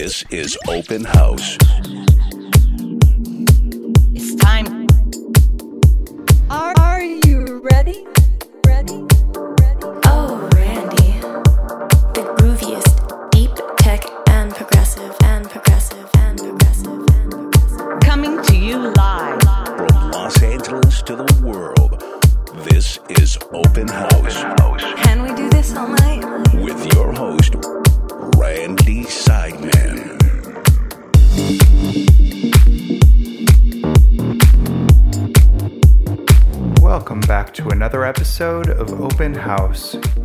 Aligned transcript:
This 0.00 0.22
is 0.30 0.56
Open 0.68 1.02
House. 1.02 1.58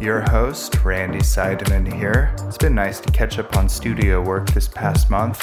Your 0.04 0.20
host, 0.20 0.84
Randy 0.84 1.20
Seidman 1.20 1.90
here. 1.94 2.36
It's 2.42 2.58
been 2.58 2.76
nice 2.76 3.00
to 3.00 3.12
catch 3.14 3.40
up 3.40 3.56
on 3.56 3.70
studio 3.70 4.22
work 4.22 4.52
this 4.52 4.68
past 4.68 5.10
month, 5.10 5.42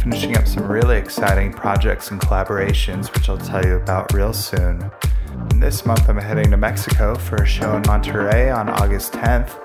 finishing 0.00 0.36
up 0.36 0.48
some 0.48 0.66
really 0.66 0.96
exciting 0.96 1.52
projects 1.52 2.10
and 2.10 2.20
collaborations, 2.20 3.14
which 3.14 3.28
I'll 3.28 3.38
tell 3.38 3.64
you 3.64 3.76
about 3.76 4.12
real 4.12 4.32
soon. 4.32 4.90
And 5.30 5.62
this 5.62 5.86
month, 5.86 6.08
I'm 6.08 6.18
heading 6.18 6.50
to 6.50 6.56
Mexico 6.56 7.14
for 7.14 7.36
a 7.36 7.46
show 7.46 7.76
in 7.76 7.84
Monterrey 7.84 8.52
on 8.52 8.68
August 8.68 9.12
10th, 9.12 9.56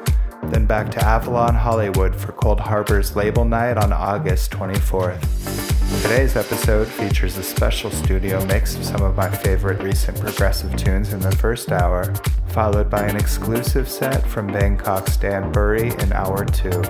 then 0.52 0.68
back 0.68 0.92
to 0.92 1.04
Avalon, 1.04 1.56
Hollywood 1.56 2.16
for 2.16 2.32
Coldharbour's 2.34 3.16
Label 3.16 3.44
Night 3.44 3.80
on 3.80 3.92
August 3.92 4.52
24th. 4.52 6.04
Today's 6.04 6.36
episode 6.36 6.88
features 6.88 7.38
a 7.38 7.44
special 7.44 7.90
studio 7.90 8.46
mix 8.46 8.76
of 8.76 8.86
some 8.86 9.02
of 9.02 9.16
my 9.16 9.30
favorite 9.30 9.82
recent 9.82 10.20
progressive 10.20 10.76
tunes 10.76 11.12
in 11.12 11.22
the 11.22 11.32
first 11.32 11.72
hour, 11.72 12.14
followed 12.58 12.90
by 12.90 13.04
an 13.04 13.16
exclusive 13.16 13.88
set 13.88 14.28
from 14.28 14.48
Bangkok's 14.48 15.16
Dan 15.16 15.54
Buri 15.54 15.94
in 16.02 16.12
hour 16.12 16.44
two. 16.44 16.82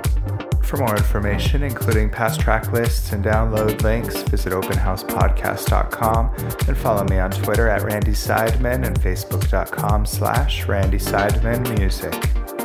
For 0.63 0.77
more 0.77 0.95
information, 0.95 1.61
including 1.61 2.09
past 2.09 2.39
track 2.39 2.71
lists 2.71 3.11
and 3.11 3.21
download 3.21 3.81
links, 3.81 4.21
visit 4.21 4.53
openhousepodcast.com 4.53 6.33
and 6.69 6.77
follow 6.77 7.03
me 7.03 7.19
on 7.19 7.31
Twitter 7.31 7.67
at 7.67 7.83
Randy 7.83 8.13
Seidman 8.13 8.87
and 8.87 8.97
Facebook.com 8.97 10.05
slash 10.05 10.65
Randy 10.69 10.99
Seidman 10.99 11.77
Music. 11.77 12.13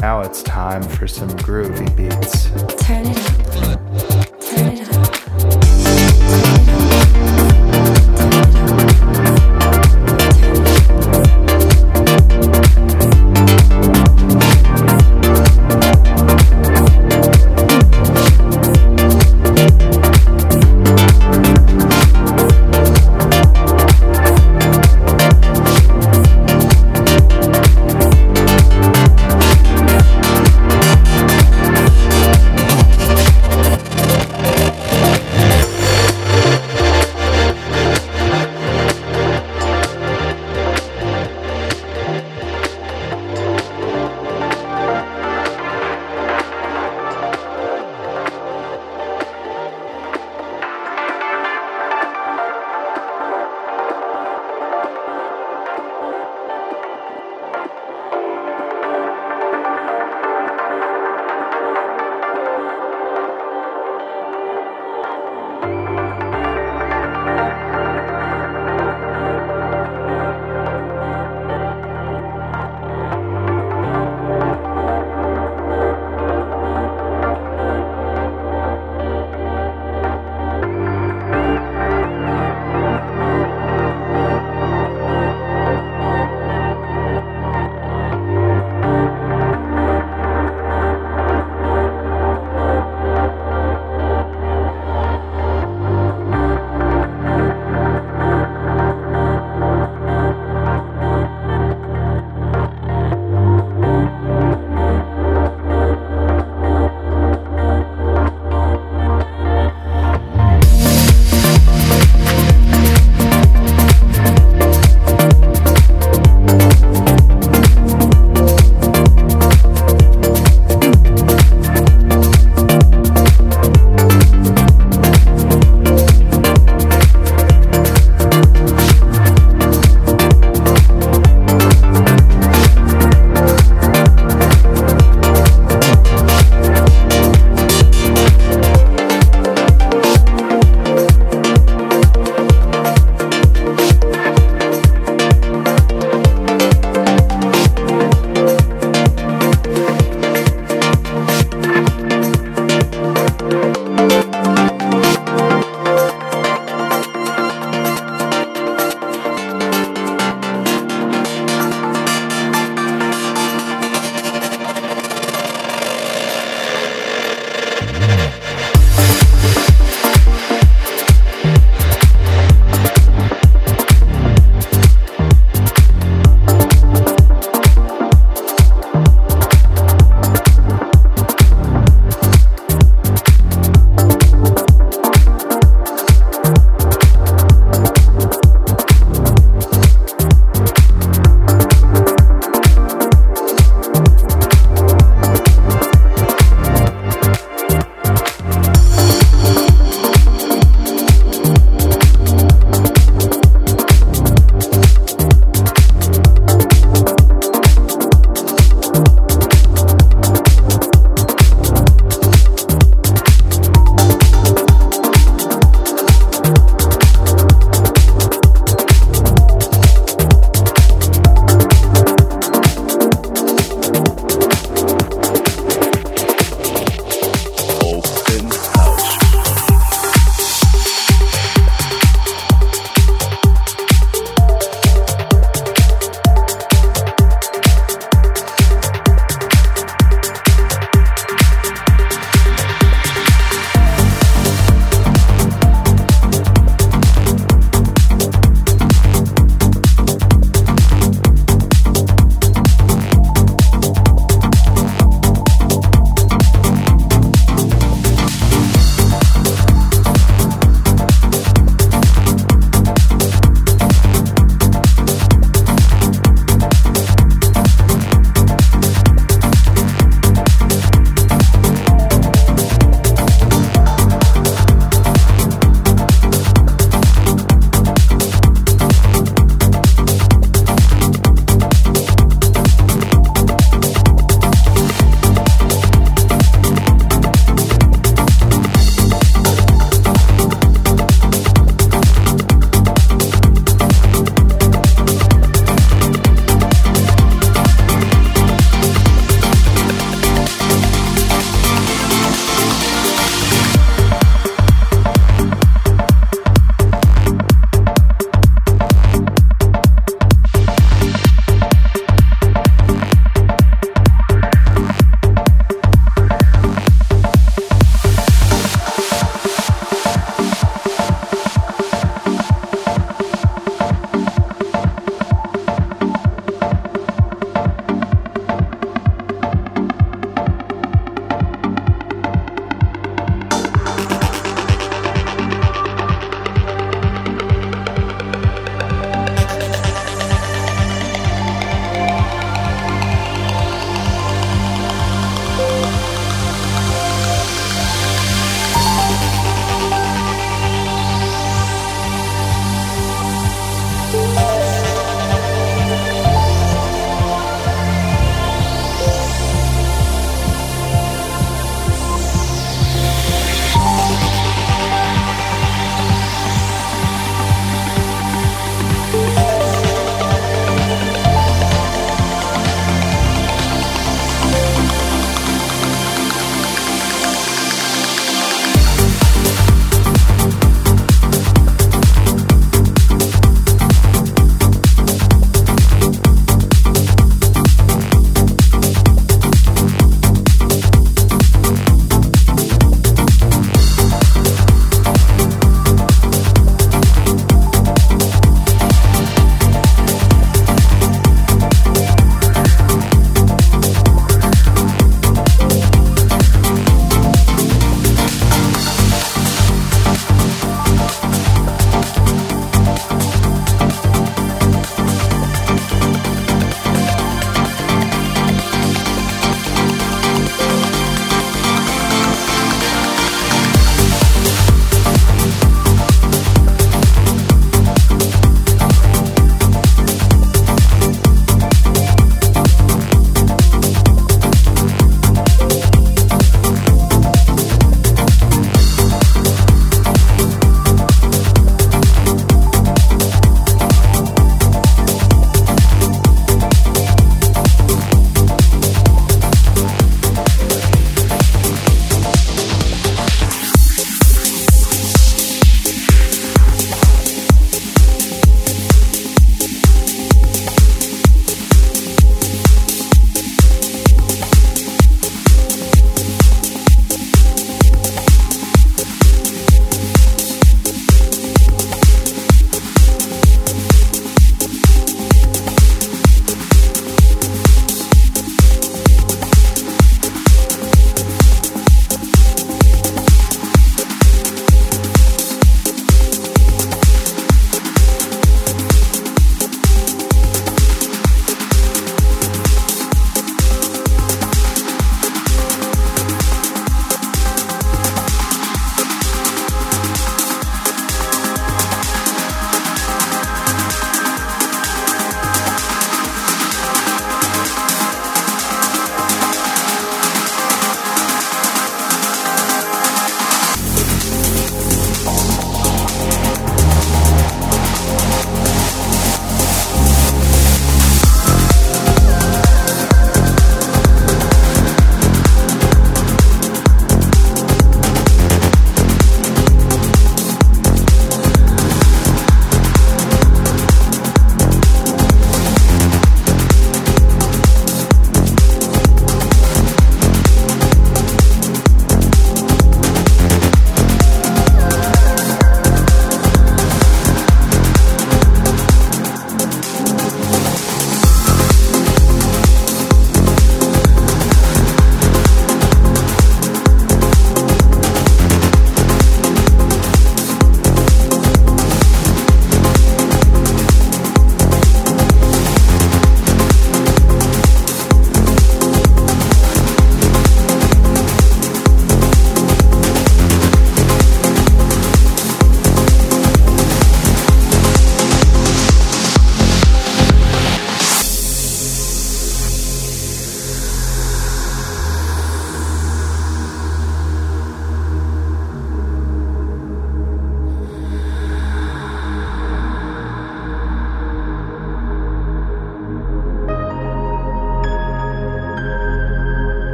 Now 0.00 0.22
it's 0.22 0.42
time 0.42 0.82
for 0.82 1.06
some 1.06 1.28
groovy 1.28 1.94
beats. 1.94 2.46
Turn 2.82 3.04
it 3.08 4.10
up. 4.10 4.15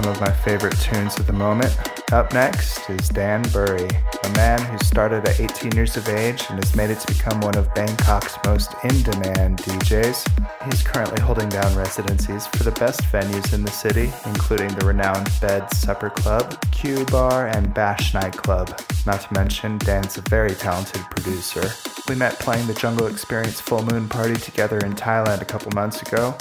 Some 0.00 0.12
of 0.12 0.20
my 0.22 0.32
favorite 0.32 0.78
tunes 0.80 1.20
at 1.20 1.26
the 1.26 1.34
moment. 1.34 1.76
Up 2.10 2.32
next 2.32 2.88
is 2.88 3.10
Dan 3.10 3.44
Buri, 3.52 3.86
a 4.24 4.28
man 4.30 4.58
who 4.62 4.78
started 4.78 5.28
at 5.28 5.38
18 5.38 5.72
years 5.72 5.94
of 5.98 6.08
age 6.08 6.42
and 6.48 6.58
has 6.64 6.74
made 6.74 6.88
it 6.88 7.00
to 7.00 7.06
become 7.12 7.38
one 7.42 7.54
of 7.58 7.68
Bangkok's 7.74 8.38
most 8.46 8.72
in 8.82 9.02
demand 9.02 9.58
DJs. 9.58 10.72
He's 10.72 10.82
currently 10.82 11.20
holding 11.20 11.50
down 11.50 11.76
residencies 11.76 12.46
for 12.46 12.62
the 12.62 12.70
best 12.80 13.02
venues 13.12 13.52
in 13.52 13.62
the 13.62 13.70
city, 13.70 14.10
including 14.24 14.68
the 14.68 14.86
renowned 14.86 15.28
Bed 15.38 15.70
Supper 15.74 16.08
Club, 16.08 16.58
Q 16.70 17.04
Bar, 17.04 17.48
and 17.48 17.74
Bash 17.74 18.14
Nightclub. 18.14 18.80
Not 19.04 19.20
to 19.20 19.34
mention, 19.34 19.76
Dan's 19.76 20.16
a 20.16 20.22
very 20.22 20.54
talented 20.54 21.02
producer. 21.10 21.68
We 22.08 22.14
met 22.14 22.38
playing 22.38 22.66
the 22.68 22.74
Jungle 22.74 23.08
Experience 23.08 23.60
Full 23.60 23.84
Moon 23.84 24.08
Party 24.08 24.36
together 24.36 24.78
in 24.78 24.94
Thailand 24.94 25.42
a 25.42 25.44
couple 25.44 25.70
months 25.72 26.00
ago, 26.00 26.38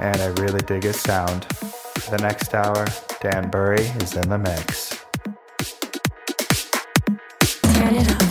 and 0.00 0.20
I 0.20 0.26
really 0.42 0.60
dig 0.62 0.82
his 0.82 0.98
sound. 0.98 1.46
For 1.98 2.16
the 2.16 2.22
next 2.22 2.54
hour, 2.54 2.86
Dan 3.20 3.50
Buri 3.50 3.80
is 4.02 4.14
in 4.16 4.28
the 4.28 4.38
mix. 4.38 5.02
Turn 7.74 7.96
it. 7.96 8.25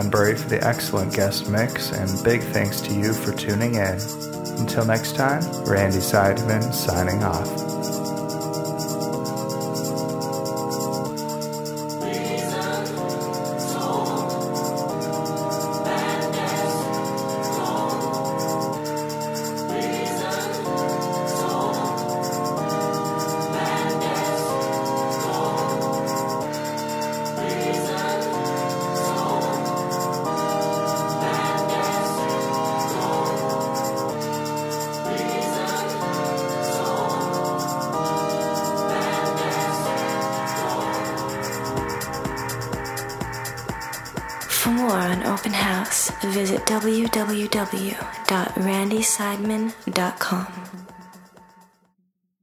Thanks 0.00 0.12
to 0.12 0.18
Dan 0.18 0.34
Buri 0.34 0.38
for 0.38 0.48
the 0.48 0.66
excellent 0.66 1.14
guest 1.14 1.50
mix, 1.50 1.92
and 1.92 2.24
big 2.24 2.42
thanks 2.42 2.80
to 2.82 2.94
you 2.94 3.12
for 3.12 3.32
tuning 3.32 3.74
in. 3.74 3.98
Until 4.58 4.86
next 4.86 5.14
time, 5.14 5.42
Randy 5.64 5.98
Seidman 5.98 6.72
signing 6.72 7.22
off. 7.22 7.59